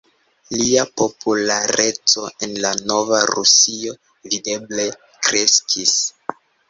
[0.59, 3.93] Lia populareco en la nova Rusio
[4.33, 4.87] videble
[5.29, 5.95] kreskis.